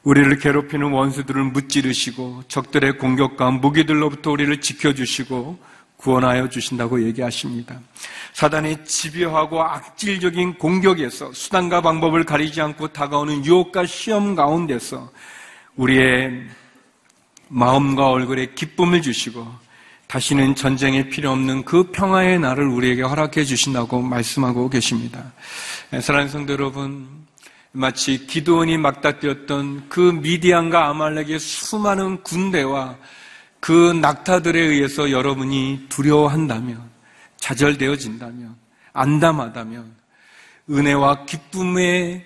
우리를 0.03 0.37
괴롭히는 0.37 0.91
원수들을 0.91 1.43
무찌르시고 1.43 2.43
적들의 2.47 2.97
공격과 2.97 3.51
무기들로부터 3.51 4.31
우리를 4.31 4.59
지켜주시고 4.59 5.57
구원하여 5.97 6.49
주신다고 6.49 7.01
얘기하십니다. 7.03 7.79
사단의 8.33 8.85
집요하고 8.85 9.63
악질적인 9.63 10.55
공격에서 10.55 11.31
수단과 11.31 11.81
방법을 11.81 12.25
가리지 12.25 12.59
않고 12.59 12.89
다가오는 12.89 13.45
유혹과 13.45 13.85
시험 13.85 14.35
가운데서 14.35 15.09
우리의 15.77 16.43
마음과 17.47 18.09
얼굴에 18.09 18.47
기쁨을 18.55 19.01
주시고 19.01 19.62
다시는 20.13 20.53
전쟁이 20.53 21.09
필요 21.09 21.31
없는 21.31 21.65
그 21.65 21.89
평화의 21.91 22.37
날을 22.37 22.67
우리에게 22.67 23.01
허락해 23.01 23.43
주신다고 23.45 23.99
말씀하고 23.99 24.69
계십니다. 24.69 25.33
사랑하는 25.89 26.29
성도 26.29 26.53
여러분, 26.53 27.07
마치 27.71 28.27
기도원이 28.27 28.77
막다뛰었던 28.77 29.89
그 29.89 29.99
미디안과 29.99 30.87
아말렉의 30.89 31.39
수많은 31.39 32.21
군대와 32.21 32.95
그 33.59 33.71
낙타들에 33.71 34.59
의해서 34.59 35.09
여러분이 35.09 35.87
두려워한다면, 35.89 36.79
좌절되어진다면, 37.37 38.55
안담하다면, 38.93 39.95
은혜와 40.69 41.25
기쁨의 41.25 42.23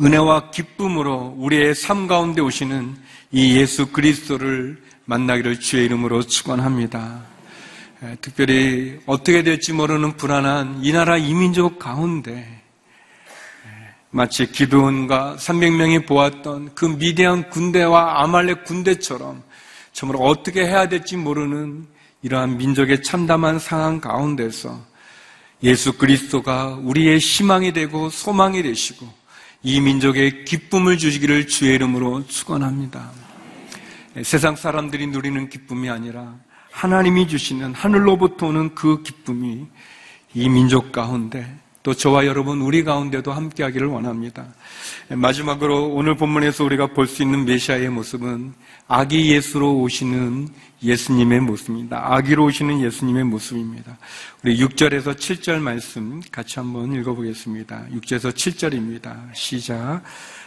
은혜와 0.00 0.50
기쁨으로 0.52 1.34
우리의 1.36 1.74
삶 1.74 2.06
가운데 2.06 2.40
오시는 2.40 2.96
이 3.32 3.56
예수 3.56 3.86
그리스도를 3.90 4.83
만나기를 5.06 5.60
주의 5.60 5.84
이름으로 5.84 6.22
축원합니다. 6.22 7.22
에, 8.02 8.16
특별히 8.20 9.00
어떻게 9.06 9.42
될지 9.42 9.72
모르는 9.72 10.16
불안한 10.16 10.80
이 10.82 10.92
나라 10.92 11.16
이민족 11.16 11.78
가운데 11.78 12.32
에, 12.32 12.64
마치 14.10 14.50
기드온과 14.50 15.36
300명이 15.38 16.06
보았던 16.06 16.74
그 16.74 16.86
미대한 16.86 17.50
군대와 17.50 18.22
아말렉 18.22 18.64
군대처럼 18.64 19.42
정말 19.92 20.18
어떻게 20.20 20.66
해야 20.66 20.88
될지 20.88 21.16
모르는 21.16 21.86
이러한 22.22 22.56
민족의 22.56 23.02
참담한 23.02 23.58
상황 23.58 24.00
가운데서 24.00 24.94
예수 25.62 25.92
그리스도가 25.96 26.78
우리의 26.82 27.18
희망이 27.18 27.72
되고 27.72 28.08
소망이 28.08 28.62
되시고 28.62 29.06
이 29.62 29.80
민족의 29.80 30.44
기쁨을 30.44 30.98
주시기를 30.98 31.46
주의 31.46 31.74
이름으로 31.74 32.26
축원합니다. 32.26 33.23
세상 34.22 34.54
사람들이 34.54 35.08
누리는 35.08 35.48
기쁨이 35.48 35.90
아니라 35.90 36.34
하나님이 36.70 37.26
주시는 37.28 37.74
하늘로부터 37.74 38.46
오는 38.46 38.74
그 38.74 39.02
기쁨이 39.02 39.66
이 40.34 40.48
민족 40.48 40.92
가운데 40.92 41.46
또 41.82 41.92
저와 41.92 42.24
여러분 42.24 42.62
우리 42.62 42.82
가운데도 42.82 43.30
함께 43.30 43.62
하기를 43.62 43.88
원합니다. 43.88 44.46
마지막으로 45.10 45.88
오늘 45.88 46.16
본문에서 46.16 46.64
우리가 46.64 46.88
볼 46.88 47.06
수 47.06 47.22
있는 47.22 47.44
메시아의 47.44 47.90
모습은 47.90 48.54
아기 48.88 49.30
예수로 49.32 49.80
오시는 49.80 50.48
예수님의 50.82 51.40
모습입니다. 51.40 52.14
아기로 52.14 52.44
오시는 52.44 52.80
예수님의 52.80 53.24
모습입니다. 53.24 53.98
우리 54.42 54.58
6절에서 54.58 55.14
7절 55.16 55.60
말씀 55.60 56.22
같이 56.32 56.58
한번 56.58 56.94
읽어보겠습니다. 56.94 57.86
6절에서 57.92 58.32
7절입니다. 58.32 59.34
시작. 59.34 60.02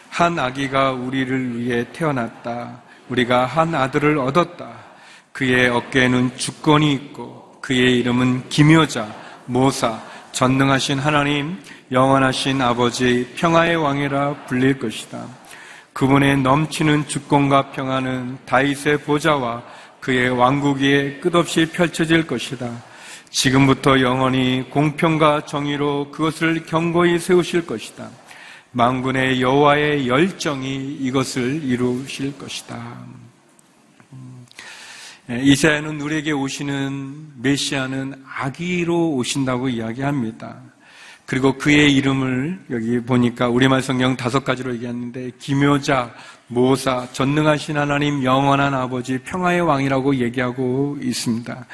한 0.10 0.40
아기가 0.40 0.92
우리를 0.92 1.60
위해 1.60 1.86
태어났다. 1.94 2.87
우리가 3.10 3.46
한 3.46 3.74
아들을 3.76 4.18
얻었다. 4.18 4.70
그의 5.32 5.70
어깨에는 5.70 6.38
주권이 6.38 6.92
있고 6.94 7.58
그의 7.62 8.00
이름은 8.00 8.50
기묘자, 8.50 9.08
모사, 9.46 10.02
전능하신 10.32 11.00
하나님, 11.00 11.58
영원하신 11.92 12.62
아버지, 12.62 13.28
평화의 13.36 13.76
왕이라 13.76 14.46
불릴 14.46 14.80
것이다. 14.80 15.26
그분의 15.94 16.38
넘치는 16.42 17.08
주권과 17.08 17.72
평화는 17.72 18.38
다윗의 18.46 19.00
보좌와 19.00 19.64
그의 20.00 20.30
왕국 20.30 20.78
위에 20.78 21.20
끝없이 21.20 21.66
펼쳐질 21.72 22.28
것이다. 22.28 22.70
지금부터 23.30 24.00
영원히 24.02 24.66
공평과 24.70 25.46
정의로 25.46 26.12
그것을 26.12 26.66
경고히 26.66 27.20
세우실 27.20 27.66
것이다. 27.66 28.10
망군의 28.72 29.42
여호와의 29.42 30.08
열정이 30.08 30.98
이것을 31.02 31.64
이루실 31.64 32.38
것이다. 32.38 32.98
음, 34.14 34.46
이사야는 35.30 36.02
우리에게 36.02 36.32
오시는 36.32 37.42
메시아는 37.42 38.24
아기로 38.26 39.14
오신다고 39.16 39.70
이야기합니다. 39.70 40.62
그리고 41.26 41.58
그의 41.58 41.94
이름을 41.94 42.60
여기 42.70 43.00
보니까 43.02 43.50
우리말 43.50 43.82
성경 43.82 44.16
다섯 44.16 44.46
가지로 44.46 44.74
얘기했는데 44.76 45.32
기묘자, 45.38 46.14
모사, 46.48 47.06
전능하신 47.12 47.78
하나님, 47.78 48.24
영원한 48.24 48.74
아버지, 48.74 49.18
평화의 49.18 49.60
왕이라고 49.60 50.16
얘기하고 50.16 50.98
있습니다. 51.02 51.66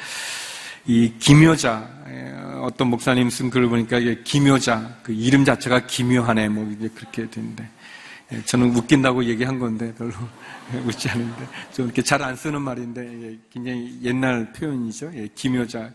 이 0.88 1.14
기묘자 1.20 1.88
어떤 2.62 2.88
목사님 2.90 3.30
쓴 3.30 3.50
글을 3.50 3.70
보니까 3.70 4.00
이게 4.00 4.22
기묘자 4.24 4.98
그 5.04 5.12
이름 5.14 5.46
자체가 5.46 5.86
기묘하네 5.86 6.50
뭐 6.50 6.70
이제 6.72 6.90
그렇게 6.94 7.30
되는데. 7.30 7.68
저는 8.46 8.76
웃긴다고 8.76 9.26
얘기한 9.26 9.60
건데 9.60 9.94
별로 9.96 10.12
웃지 10.88 11.10
않은데. 11.10 11.48
좀 11.72 11.86
이렇게 11.86 12.02
잘 12.02 12.22
안 12.24 12.36
쓰는 12.36 12.62
말인데 12.62 13.38
굉장히 13.52 14.00
옛날 14.02 14.52
표현이죠. 14.54 15.12
기묘자. 15.36 15.92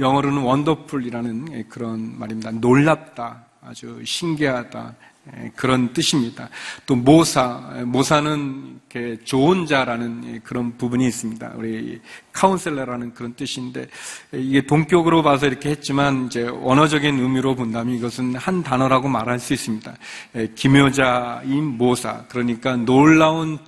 영어로는 0.00 0.42
원더풀이라는 0.42 1.68
그런 1.68 2.18
말입니다. 2.18 2.50
놀랍다, 2.52 3.44
아주 3.62 4.00
신기하다, 4.04 4.94
예, 4.98 5.17
그런 5.54 5.92
뜻입니다. 5.92 6.48
또 6.86 6.96
모사, 6.96 7.82
모사는 7.84 8.80
좋은 9.24 9.66
자라는 9.66 10.40
그런 10.42 10.76
부분이 10.76 11.06
있습니다. 11.06 11.52
우리 11.56 12.00
카운셀러라는 12.32 13.14
그런 13.14 13.34
뜻인데 13.34 13.88
이게 14.32 14.62
동격으로 14.62 15.22
봐서 15.22 15.46
이렇게 15.46 15.70
했지만 15.70 16.26
이제 16.26 16.42
원어적인 16.42 17.18
의미로 17.18 17.54
본다면 17.54 17.94
이것은 17.94 18.36
한 18.36 18.62
단어라고 18.62 19.08
말할 19.08 19.38
수 19.38 19.52
있습니다. 19.52 19.94
예, 20.36 20.52
기묘자인 20.54 21.64
모사, 21.64 22.24
그러니까 22.28 22.76
놀라운 22.76 23.58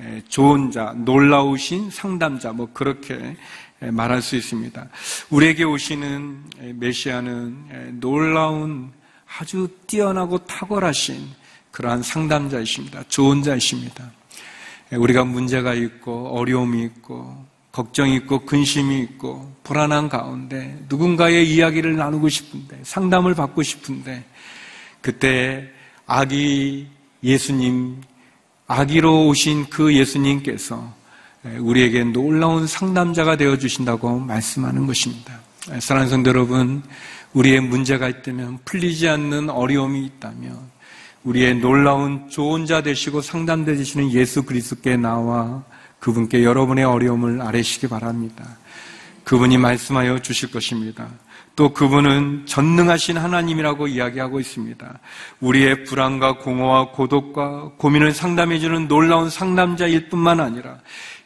예, 0.00 0.22
좋은 0.28 0.70
자, 0.70 0.94
놀라우신 0.96 1.90
상담자, 1.90 2.52
뭐 2.52 2.68
그렇게 2.72 3.36
말할 3.80 4.22
수 4.22 4.36
있습니다. 4.36 4.88
우리에게 5.30 5.64
오시는 5.64 6.44
메시아는 6.74 7.98
놀라운 8.00 8.92
아주 9.38 9.68
뛰어나고 9.86 10.38
탁월하신 10.46 11.28
그러한 11.70 12.02
상담자이십니다. 12.02 13.04
좋은 13.08 13.42
자이십니다. 13.42 14.10
우리가 14.92 15.24
문제가 15.24 15.74
있고 15.74 16.28
어려움이 16.36 16.82
있고 16.84 17.44
걱정이 17.72 18.16
있고 18.16 18.44
근심이 18.44 19.00
있고 19.00 19.50
불안한 19.64 20.10
가운데 20.10 20.78
누군가의 20.88 21.50
이야기를 21.50 21.96
나누고 21.96 22.28
싶은데 22.28 22.80
상담을 22.82 23.34
받고 23.34 23.62
싶은데 23.62 24.24
그때 25.00 25.70
아기 26.06 26.86
예수님 27.24 28.02
아기로 28.66 29.28
오신 29.28 29.70
그 29.70 29.94
예수님께서 29.94 30.94
우리에게 31.58 32.04
놀라운 32.04 32.66
상담자가 32.66 33.36
되어 33.36 33.56
주신다고 33.56 34.18
말씀하는 34.18 34.86
것입니다. 34.86 35.40
사랑하는 35.80 36.10
성도 36.10 36.30
여러분, 36.30 36.82
우리의 37.32 37.60
문제가 37.60 38.08
있다면, 38.08 38.58
풀리지 38.64 39.08
않는 39.08 39.50
어려움이 39.50 40.04
있다면, 40.06 40.58
우리의 41.24 41.56
놀라운 41.56 42.28
좋은 42.28 42.66
자 42.66 42.82
되시고 42.82 43.20
상담대 43.20 43.76
되시는 43.76 44.12
예수 44.12 44.42
그리스도께 44.42 44.96
나와 44.96 45.62
그분께 46.00 46.42
여러분의 46.42 46.84
어려움을 46.84 47.40
아뢰시기 47.40 47.88
바랍니다. 47.88 48.58
그분이 49.24 49.56
말씀하여 49.56 50.18
주실 50.18 50.50
것입니다. 50.50 51.08
또 51.54 51.72
그분은 51.72 52.46
전능하신 52.46 53.18
하나님이라고 53.18 53.86
이야기하고 53.86 54.40
있습니다. 54.40 54.98
우리의 55.40 55.84
불안과 55.84 56.38
공허와 56.38 56.90
고독과 56.92 57.72
고민을 57.76 58.12
상담해주는 58.12 58.88
놀라운 58.88 59.28
상담자일 59.28 60.08
뿐만 60.08 60.40
아니라 60.40 60.78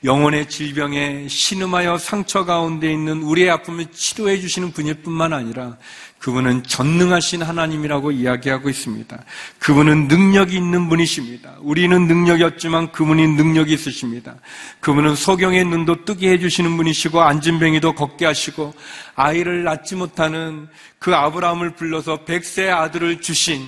영혼의 0.06 0.48
질병에 0.48 1.26
신음하여 1.28 1.98
상처 1.98 2.44
가운데 2.44 2.92
있는 2.92 3.22
우리의 3.22 3.50
아픔을 3.50 3.86
치료해 3.92 4.40
주시는 4.40 4.70
분일 4.70 5.02
뿐만 5.02 5.32
아니라 5.32 5.76
그분은 6.18 6.62
전능하신 6.62 7.42
하나님이라고 7.42 8.12
이야기하고 8.12 8.70
있습니다. 8.70 9.24
그분은 9.58 10.06
능력이 10.06 10.56
있는 10.56 10.88
분이십니다. 10.88 11.56
우리는 11.60 12.06
능력이 12.06 12.44
없지만 12.44 12.92
그분이 12.92 13.26
능력이 13.26 13.74
있으십니다. 13.74 14.36
그분은 14.80 15.16
소경의 15.16 15.64
눈도 15.64 16.04
뜨게 16.04 16.30
해주시는 16.30 16.76
분이시고 16.76 17.20
안진뱅이도 17.20 17.94
걷게 17.94 18.26
하시고 18.26 18.74
아이를 19.16 19.64
낳지 19.64 19.96
못하는 19.96 20.68
그 21.00 21.14
아브라함을 21.14 21.74
불러서 21.74 22.24
백세 22.24 22.70
아들을 22.70 23.20
주신 23.20 23.66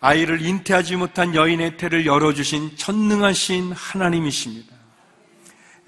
아이를 0.00 0.40
잉태하지 0.40 0.96
못한 0.96 1.34
여인의 1.34 1.76
태를 1.76 2.06
열어주신 2.06 2.76
전능하신 2.76 3.72
하나님이십니다. 3.72 4.75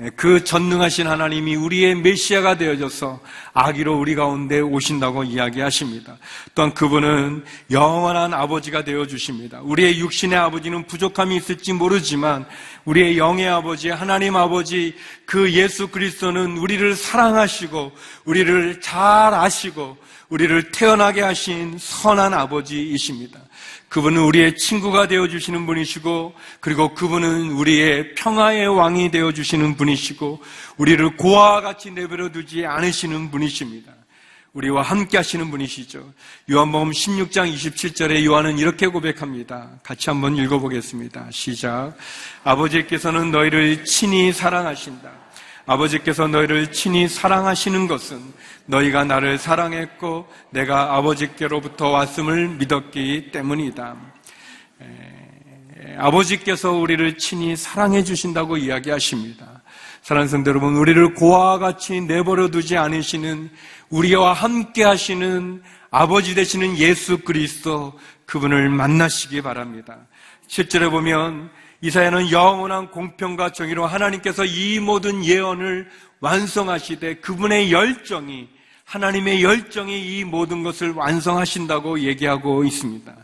예, 0.00 0.11
그 0.11 0.44
전능하신 0.44 1.08
하나님이 1.08 1.56
우리의 1.56 1.96
메시아가 1.96 2.56
되어져서 2.56 3.18
아기로 3.52 3.98
우리 3.98 4.14
가운데 4.14 4.61
오신다고 4.61 5.24
이야기하십니다. 5.24 6.18
또한 6.54 6.72
그분은 6.72 7.44
영원한 7.72 8.32
아버지가 8.32 8.84
되어 8.84 9.08
주십니다. 9.08 9.61
우리의 9.61 9.98
육신의 9.98 10.38
아버지는 10.38 10.87
부족함이 10.87 11.34
있을지 11.34 11.72
모르지만 11.72 12.46
우리의 12.84 13.18
영의 13.18 13.48
아버지 13.48 13.90
하나님 13.90 14.37
아버지 14.37 14.94
그 15.26 15.52
예수 15.52 15.88
그리스도는 15.88 16.58
우리를 16.58 16.94
사랑하시고 16.94 17.90
우리를 18.24 18.80
잘 18.80 19.34
아시고 19.34 19.96
우리를 20.28 20.70
태어나게 20.70 21.22
하신 21.22 21.76
선한 21.76 22.34
아버지이십니다. 22.34 23.40
그분은 23.88 24.22
우리의 24.22 24.57
친구가 24.57 25.09
되어 25.09 25.29
주시는 25.29 25.66
분이시고 25.66 26.35
그리고 26.61 26.94
그분은 26.94 27.53
우리의 27.53 28.14
평화의 28.14 28.68
왕이 28.68 29.11
되어 29.11 29.33
주시는 29.33 29.77
분이시고 29.77 30.40
우리를 30.77 31.16
고아와 31.16 31.62
같이 31.62 31.90
내버려 31.90 32.31
두지 32.31 32.66
않으시는 32.66 33.31
분이십니다. 33.31 33.92
우리와 34.53 34.83
함께 34.83 35.18
하시는 35.18 35.51
분이시죠. 35.51 36.12
요한복음 36.51 36.90
16장 36.90 37.55
27절에 37.55 38.24
요한은 38.24 38.59
이렇게 38.59 38.87
고백합니다. 38.87 39.70
같이 39.83 40.11
한번 40.11 40.37
읽어보겠습니다. 40.37 41.29
시작. 41.31 41.94
아버지께서는 42.44 43.31
너희를 43.31 43.85
친히 43.85 44.33
사랑하신다. 44.33 45.17
아버지께서 45.68 46.26
너희를 46.26 46.72
친히 46.72 47.07
사랑하시는 47.07 47.88
것은 47.88 48.18
너희가 48.64 49.04
나를 49.04 49.37
사랑했고 49.37 50.26
내가 50.48 50.96
아버지께로부터 50.96 51.90
왔음을 51.90 52.48
믿었기 52.57 53.31
때문이다. 53.33 53.96
에, 54.81 55.96
아버지께서 55.98 56.72
우리를 56.72 57.18
친히 57.18 57.54
사랑해 57.54 58.02
주신다고 58.02 58.57
이야기하십니다. 58.57 59.62
사랑하는 60.00 60.31
성도 60.31 60.50
여러분, 60.52 60.74
우리를 60.74 61.12
고아와 61.12 61.59
같이 61.59 62.00
내버려 62.00 62.48
두지 62.48 62.78
않으시는 62.78 63.50
우리와 63.90 64.33
함께 64.33 64.85
하시는 64.85 65.62
아버지 65.90 66.35
되시는 66.35 66.78
예수 66.78 67.18
그리스도 67.18 67.92
그분을 68.24 68.70
만나시기 68.70 69.42
바랍니다. 69.42 69.98
실제로 70.46 70.90
보면 70.90 71.50
이사야는 71.80 72.30
영원한 72.32 72.90
공평과 72.90 73.52
정의로 73.52 73.86
하나님께서 73.86 74.44
이 74.44 74.80
모든 74.80 75.24
예언을 75.24 75.88
완성하시되 76.20 77.16
그분의 77.16 77.70
열정이 77.70 78.48
하나님의 78.88 79.42
열정이 79.42 80.18
이 80.18 80.24
모든 80.24 80.62
것을 80.62 80.92
완성하신다고 80.92 82.00
얘기하고 82.00 82.64
있습니다. 82.64 83.14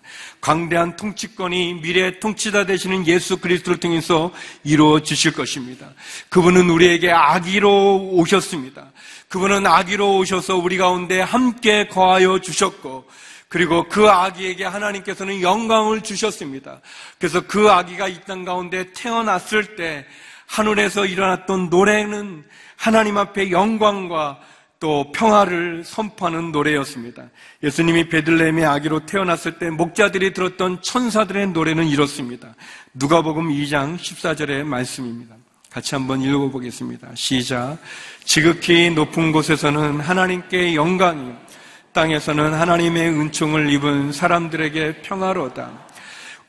광대한 0.43 0.95
통치권이 0.95 1.81
미래 1.81 2.21
통치자 2.21 2.67
되시는 2.67 3.07
예수 3.07 3.39
그리스도를 3.39 3.81
통해서 3.81 4.31
이루어지실 4.63 5.33
것입니다. 5.33 5.89
그분은 6.29 6.69
우리에게 6.69 7.11
아기로 7.11 8.11
오셨습니다. 8.13 8.93
그분은 9.29 9.67
아기로 9.67 10.19
오셔서 10.19 10.59
우리 10.59 10.77
가운데 10.77 11.21
함께 11.23 11.89
거하여 11.89 12.41
주셨고 12.41 13.07
그리고 13.55 13.85
그 13.89 14.11
아기에게 14.11 14.65
하나님께서는 14.65 15.41
영광을 15.41 16.01
주셨습니다. 16.01 16.81
그래서 17.21 17.41
그 17.47 17.71
아기가 17.71 18.09
이 18.09 18.19
땅 18.27 18.45
가운데 18.45 18.93
태어났을 18.93 19.77
때 19.77 20.05
하늘에서 20.49 21.07
일어났던 21.07 21.71
노래는 21.71 22.43
하나님 22.75 23.17
앞에 23.17 23.53
영광과 23.53 24.41
또 24.81 25.13
평화를 25.13 25.85
선포하는 25.85 26.51
노래였습니다. 26.51 27.27
예수님이 27.63 28.09
베들레헴의 28.09 28.67
아기로 28.67 29.07
태어났을 29.07 29.61
때 29.61 29.71
목자들이 29.71 30.33
들었던 30.33 30.83
천사들의 30.83 31.51
노래는 31.51 31.87
이렇습니다. 31.87 32.57
누가복음 32.95 33.51
2장 33.51 33.97
14절의 33.97 34.65
말씀입니다. 34.65 35.37
같이 35.71 35.95
한번 35.95 36.23
읽어보겠습니다. 36.23 37.09
시작. 37.15 37.79
지극히 38.25 38.91
높은 38.91 39.33
곳에서는 39.33 40.01
하나님께 40.01 40.75
영광이, 40.75 41.33
땅에서는 41.95 42.53
하나님의 42.53 43.09
은총을 43.09 43.71
입은 43.71 44.13
사람들에게 44.13 45.03
평화로다. 45.03 45.71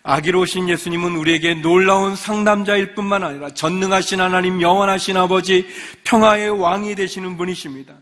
아기로 0.02 0.42
오신 0.42 0.70
예수님은 0.70 1.16
우리에게 1.16 1.56
놀라운 1.56 2.16
상담자일 2.16 2.94
뿐만 2.96 3.24
아니라 3.24 3.50
전능하신 3.52 4.22
하나님, 4.22 4.62
영원하신 4.62 5.16
아버지, 5.18 5.68
평화의 6.04 6.50
왕이 6.50 6.96
되시는 6.96 7.38
분이십니다. 7.38 7.94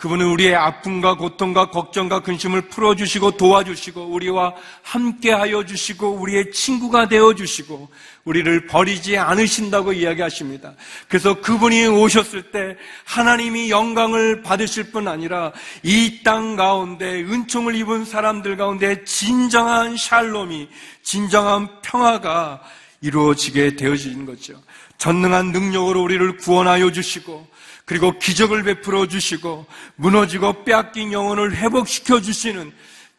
그분은 0.00 0.26
우리의 0.28 0.56
아픔과 0.56 1.18
고통과 1.18 1.68
걱정과 1.68 2.20
근심을 2.20 2.62
풀어주시고 2.70 3.32
도와주시고 3.32 4.06
우리와 4.06 4.54
함께하여 4.82 5.66
주시고 5.66 6.12
우리의 6.12 6.52
친구가 6.52 7.06
되어 7.08 7.34
주시고 7.34 7.86
우리를 8.24 8.66
버리지 8.66 9.18
않으신다고 9.18 9.92
이야기하십니다. 9.92 10.72
그래서 11.06 11.38
그분이 11.42 11.86
오셨을 11.86 12.50
때 12.50 12.78
하나님이 13.04 13.68
영광을 13.70 14.40
받으실 14.40 14.90
뿐 14.90 15.06
아니라 15.06 15.52
이 15.82 16.22
땅 16.24 16.56
가운데 16.56 17.20
은총을 17.22 17.74
입은 17.74 18.06
사람들 18.06 18.56
가운데 18.56 19.04
진정한 19.04 19.98
샬롬이 19.98 20.68
진정한 21.02 21.68
평화가 21.82 22.62
이루어지게 23.02 23.76
되어지는 23.76 24.24
거죠. 24.24 24.54
전능한 24.96 25.52
능력으로 25.52 26.02
우리를 26.02 26.38
구원하여 26.38 26.90
주시고 26.90 27.46
그리고 27.90 28.16
기적을 28.20 28.62
베풀어 28.62 29.08
주시고 29.08 29.66
무너지고 29.96 30.62
빼앗긴 30.62 31.12
영혼을 31.12 31.56
회복시켜 31.56 32.20
주시는 32.20 32.70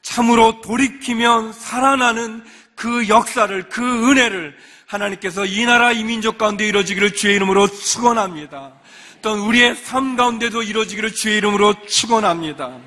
참으로 0.02 0.62
돌이키면 0.62 1.52
살아나는 1.52 2.42
그 2.74 3.10
역사를 3.10 3.68
그 3.68 3.82
은혜를 3.82 4.56
하나님께서 4.86 5.44
이 5.44 5.66
나라 5.66 5.92
이 5.92 6.06
민족 6.06 6.38
가운데 6.38 6.66
이루어지기를 6.66 7.16
주의 7.16 7.36
이름으로 7.36 7.68
축원합니다. 7.68 8.72
또한 9.22 9.40
우리의 9.40 9.76
삶 9.76 10.16
가운데도 10.16 10.64
이루어지기를 10.64 11.16
주의 11.16 11.36
이름으로 11.40 11.86
축원합니다. 11.86 12.78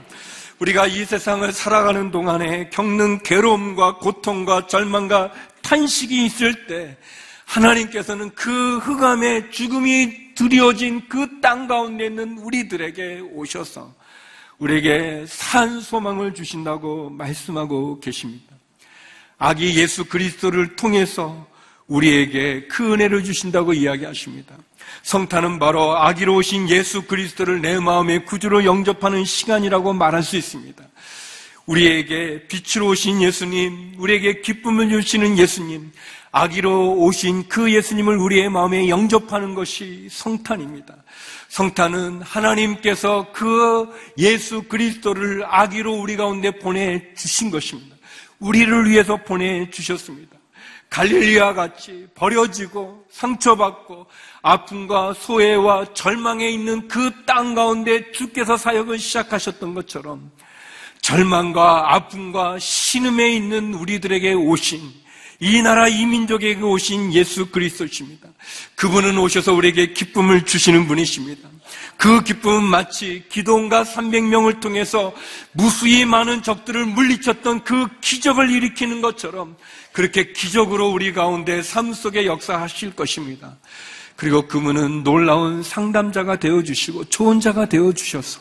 우리가 0.61 0.87
이 0.87 1.05
세상을 1.05 1.53
살아가는 1.53 2.11
동안에 2.11 2.71
겪는 2.71 3.23
괴로움과 3.25 3.99
고통과 3.99 4.69
절망과 4.69 5.33
탄식이 5.61 6.25
있을 6.25 6.67
때 6.67 6.97
하나님께서는 7.45 8.31
그 8.35 8.79
흑암의 8.79 9.51
죽음이 9.51 10.24
두려워진 10.35 11.09
그 11.09 11.41
땅 11.41 11.67
가운데 11.67 12.07
있는 12.07 12.39
우리들에게 12.39 13.21
오셔서 13.33 13.95
우리에게 14.59 15.25
산 15.27 15.81
소망을 15.81 16.35
주신다고 16.35 17.11
말씀하고 17.11 18.01
계십니다. 18.01 18.55
아기 19.39 19.77
예수 19.79 20.05
그리스도를 20.07 20.77
통해서 20.77 21.47
우리에게 21.87 22.67
그 22.69 22.93
은혜를 22.95 23.25
주신다고 23.25 23.75
이야기하십니다. 23.75 24.57
성탄은 25.03 25.59
바로 25.59 25.97
아기로 25.99 26.37
오신 26.37 26.71
예수 26.71 27.03
그리스도를 27.03 27.61
내 27.61 27.79
마음의 27.79 28.25
구주로 28.25 28.65
영접하는 28.65 29.25
시간이라고 29.25 29.93
말할 29.93 30.23
수 30.23 30.37
있습니다. 30.37 30.83
우리에게 31.67 32.47
빛으로 32.47 32.89
오신 32.89 33.23
예수님, 33.23 33.95
우리에게 33.99 34.41
기쁨을 34.41 34.89
주시는 34.91 35.39
예수님, 35.39 35.93
아기로 36.37 36.95
오신 36.97 37.49
그 37.49 37.73
예수님을 37.73 38.17
우리의 38.17 38.51
마음에 38.51 38.89
영접하는 38.89 39.55
것이 39.55 40.09
성탄입니다. 40.11 40.97
성탄은 41.49 42.23
하나님께서 42.23 43.29
그 43.33 43.89
예수 44.19 44.65
그리스도를 44.65 45.45
아기로 45.47 45.95
우리 45.95 46.17
가운데 46.17 46.51
보내주신 46.51 47.53
것입니다. 47.53 47.95
우리를 48.41 48.91
위해서 48.91 49.17
보내주셨습니다. 49.17 50.37
갈릴리와 50.91 51.55
같이 51.55 52.09
버려지고 52.17 53.05
상처받고 53.11 54.07
아픔과 54.43 55.15
소외와 55.15 55.95
절망에 55.95 56.51
있는 56.51 56.89
그 56.89 57.13
땅 57.27 57.55
가운데 57.55 58.11
주께서 58.11 58.57
사역을 58.57 58.99
시작하셨던 58.99 59.73
것처럼 59.75 60.33
절망과 61.01 61.95
아픔과 61.95 62.59
신음에 62.59 63.33
있는 63.35 63.73
우리들에게 63.75 64.33
오신 64.35 65.04
이 65.45 65.61
나라 65.61 65.89
이 65.89 66.07
민족에게 66.07 66.63
오신 66.63 67.13
예수 67.13 67.51
그리스도십니다. 67.51 68.31
그분은 68.77 69.19
오셔서 69.19 69.53
우리에게 69.53 69.93
기쁨을 69.93 70.47
주시는 70.47 70.87
분이십니다. 70.87 71.51
그 71.99 72.25
기쁨은 72.25 72.65
마치 72.65 73.25
기도원과 73.29 73.85
300명을 73.85 74.61
통해서 74.61 75.13
무수히 75.53 76.07
많은 76.07 76.43
적들을 76.43 76.87
물리쳤던 76.87 77.65
그 77.65 77.89
기적을 78.01 78.51
일으키는 78.51 79.03
것처럼 79.03 79.55
그렇게 79.93 80.33
기적으로 80.33 80.89
우리 80.89 81.13
가운데 81.13 81.61
삶 81.61 81.93
속에 81.93 82.25
역사하실 82.25 82.97
것입니다. 82.97 83.59
그리고 84.17 84.49
그분은 84.49 85.05
놀라운 85.05 85.63
상담자가 85.63 86.39
되어주시고 86.39 87.11
좋은 87.11 87.41
자가 87.41 87.67
되어주셔서 87.67 88.41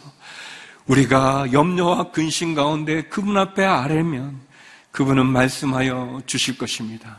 우리가 0.85 1.47
염려와 1.51 2.11
근심 2.11 2.55
가운데 2.55 3.01
그분 3.03 3.35
앞에 3.35 3.65
아뢰면 3.65 4.42
그분은 4.93 5.25
말씀하여 5.25 6.21
주실 6.27 6.57
것입니다. 6.57 7.17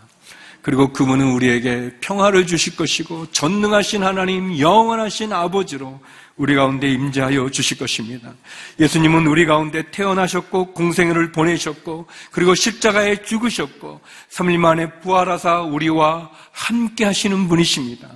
그리고 0.63 0.93
그분은 0.95 1.33
우리에게 1.33 1.97
평화를 2.01 2.47
주실 2.47 2.75
것이고 2.77 3.31
전능하신 3.33 4.03
하나님 4.03 4.59
영원하신 4.59 5.33
아버지로 5.33 6.01
우리 6.37 6.55
가운데 6.55 6.91
임재하여 6.91 7.51
주실 7.51 7.77
것입니다. 7.77 8.33
예수님은 8.81 9.27
우리 9.27 9.45
가운데 9.45 9.91
태어나셨고 9.91 10.73
공생애를 10.73 11.33
보내셨고 11.33 12.07
그리고 12.31 12.55
십자가에 12.55 13.23
죽으셨고 13.25 14.01
3일 14.31 14.57
만에 14.57 15.01
부활하사 15.01 15.63
우리와 15.63 16.31
함께 16.53 17.05
하시는 17.05 17.47
분이십니다. 17.49 18.09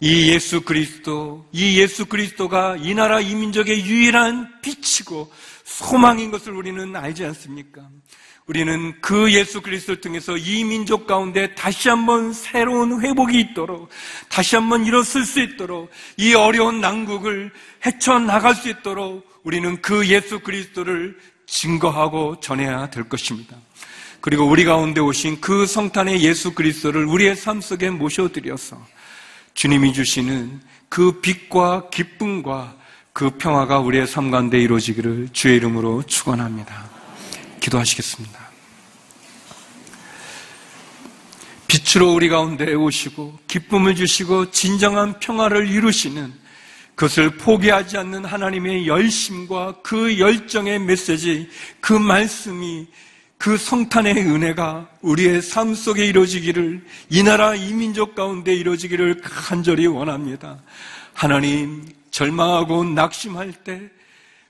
이 0.00 0.28
예수 0.30 0.60
그리스도, 0.62 1.48
이 1.50 1.80
예수 1.80 2.06
그리스도가 2.06 2.76
이 2.78 2.94
나라 2.94 3.20
이 3.20 3.34
민족의 3.34 3.86
유일한 3.86 4.60
빛이고 4.60 5.32
소망인 5.64 6.30
것을 6.30 6.52
우리는 6.52 6.94
알지 6.94 7.24
않습니까? 7.24 7.88
우리는 8.46 8.92
그 9.00 9.32
예수 9.32 9.62
그리스도를 9.62 10.00
통해서 10.00 10.36
이 10.36 10.64
민족 10.64 11.06
가운데 11.06 11.54
다시 11.54 11.88
한번 11.88 12.32
새로운 12.32 13.00
회복이 13.00 13.38
있도록 13.38 13.88
다시 14.28 14.56
한번 14.56 14.84
일어설 14.84 15.24
수 15.24 15.40
있도록 15.40 15.90
이 16.16 16.34
어려운 16.34 16.80
난국을 16.80 17.52
헤쳐나갈 17.86 18.54
수 18.54 18.68
있도록 18.68 19.24
우리는 19.44 19.80
그 19.80 20.06
예수 20.08 20.40
그리스도를 20.40 21.16
증거하고 21.46 22.40
전해야 22.40 22.90
될 22.90 23.08
것입니다. 23.08 23.56
그리고 24.20 24.44
우리 24.44 24.64
가운데 24.64 25.00
오신 25.00 25.40
그 25.40 25.66
성탄의 25.66 26.22
예수 26.22 26.54
그리스도를 26.54 27.04
우리의 27.04 27.36
삶 27.36 27.60
속에 27.60 27.90
모셔드려서 27.90 28.80
주님이 29.54 29.92
주시는 29.92 30.60
그 30.88 31.20
빛과 31.20 31.90
기쁨과 31.90 32.76
그 33.12 33.30
평화가 33.30 33.80
우리의 33.80 34.06
삶 34.06 34.30
가운데 34.30 34.60
이루어지기를 34.60 35.28
주의 35.32 35.56
이름으로 35.56 36.02
축원합니다. 36.04 36.91
기도하시겠습니다. 37.62 38.52
빛으로 41.68 42.12
우리 42.12 42.28
가운데 42.28 42.74
오시고 42.74 43.38
기쁨을 43.48 43.94
주시고 43.94 44.50
진정한 44.50 45.18
평화를 45.20 45.70
이루시는 45.70 46.32
그것을 46.94 47.38
포기하지 47.38 47.96
않는 47.96 48.26
하나님의 48.26 48.86
열심과 48.86 49.76
그 49.82 50.18
열정의 50.18 50.80
메시지, 50.80 51.48
그 51.80 51.94
말씀이 51.94 52.86
그 53.38 53.56
성탄의 53.56 54.14
은혜가 54.18 54.88
우리의 55.00 55.40
삶 55.40 55.74
속에 55.74 56.06
이루어지기를 56.06 56.84
이 57.08 57.22
나라 57.22 57.54
이 57.54 57.72
민족 57.72 58.14
가운데 58.14 58.54
이루어지기를 58.54 59.20
간절히 59.22 59.86
원합니다. 59.86 60.62
하나님 61.14 61.88
절망하고 62.10 62.84
낙심할 62.84 63.52
때 63.64 63.80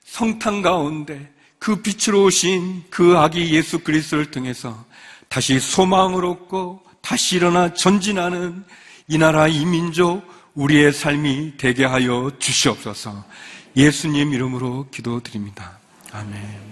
성탄 0.04 0.60
가운데 0.60 1.31
그 1.62 1.76
빛으로 1.76 2.24
오신 2.24 2.86
그 2.90 3.16
아기 3.18 3.54
예수 3.54 3.78
그리스도를 3.78 4.32
통해서 4.32 4.84
다시 5.28 5.60
소망을 5.60 6.24
얻고 6.24 6.82
다시 7.00 7.36
일어나 7.36 7.72
전진하는 7.72 8.64
이 9.06 9.16
나라 9.16 9.46
이 9.46 9.64
민족 9.64 10.24
우리의 10.54 10.92
삶이 10.92 11.58
되게 11.58 11.84
하여 11.84 12.32
주시옵소서. 12.40 13.24
예수님 13.76 14.32
이름으로 14.32 14.88
기도드립니다. 14.90 15.78
아멘. 16.10 16.71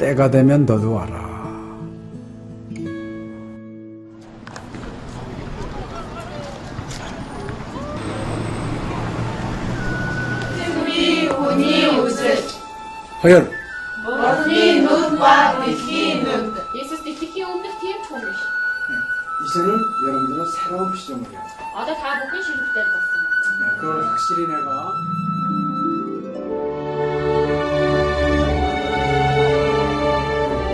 때가 0.00 0.30
되면 0.30 0.64
너도 0.64 0.94
와라. 0.94 1.28
허열. 13.22 13.50
Jesus 16.72 17.04
is 17.04 17.20
ikke 17.20 17.44
under 17.44 17.70
tiltrolig. 17.78 18.34
이제는 19.44 19.68
여러분들은 20.06 20.46
새로운 20.46 20.96
시점이에요. 20.96 21.40
Ja, 21.76 21.84
det 21.84 21.92
her 22.00 22.14
boken 22.20 22.40
slutter 22.40 22.86
nesten. 22.88 23.20
그걸 23.76 24.04
확실히 24.08 24.46
내가 24.46 24.92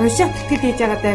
уншаад 0.00 0.32
тэтгэл 0.36 0.62
хийж 0.62 0.78
байгаа 0.80 1.00
даа 1.02 1.14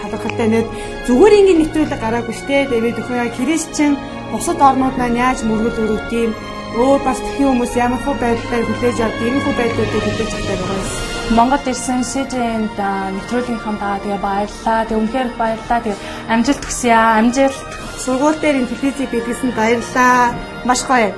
талархалтай 0.00 0.48
нэг 0.48 0.66
зүгээр 1.06 1.36
ингээд 1.38 1.60
нэвтрүүлэг 1.60 2.00
гараагүй 2.00 2.34
штэ 2.40 2.56
тэгээд 2.72 3.00
өхөө 3.00 3.16
яа 3.20 3.36
христчин 3.36 3.92
бусад 4.32 4.58
орнууд 4.68 4.96
маань 4.98 5.20
яаж 5.24 5.38
мөргөл 5.44 5.82
өрөвт 5.84 6.10
юм 6.12 6.32
өөр 6.74 7.00
бас 7.06 7.18
тхэн 7.22 7.46
хүмүүс 7.48 7.72
ямар 7.78 8.00
хөө 8.02 8.16
байдлаар 8.18 8.64
хүлээж 8.66 8.98
авдаг 8.98 9.26
ийм 9.26 9.38
хөө 9.44 9.54
байдлуудыг 9.58 10.02
хүлээж 10.04 10.32
авдаг 10.34 10.58
байгаа 10.58 10.78
юм. 10.82 11.14
Монгол 11.36 11.64
ирсэн 11.70 12.00
СЖН-д 12.04 12.78
нэвтрүүлгийнхаа 13.14 13.76
даа 13.80 13.96
тэгээ 14.02 14.20
баярлаа. 14.26 14.80
Тэг 14.84 14.98
үнхээр 14.98 15.28
их 15.30 15.36
баярлаа. 15.40 15.80
Тэг 15.86 15.96
амжилт 16.28 16.64
хүсье 16.66 16.92
аа. 16.92 17.16
Амжилт. 17.22 17.70
Сургууль 18.02 18.40
дээр 18.42 18.58
энэ 18.60 18.70
телевизийг 18.74 19.10
бидлсэн 19.14 19.50
баярлаа. 19.56 20.34
Маш 20.68 20.82
гоё. 20.84 21.14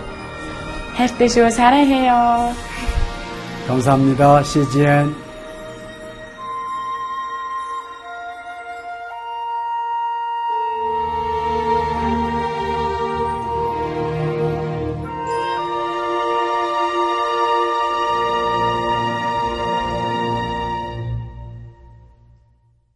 хайртай 0.97 1.29
шүү. 1.29 1.51
사랑해요. 1.51 2.55
감사합니다. 3.67 4.43
CGN 4.45 5.20